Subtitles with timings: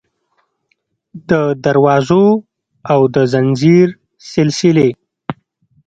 [1.29, 1.31] د
[1.65, 2.25] دروازو
[2.91, 3.87] او د ځنځیر
[4.31, 4.89] سلسلې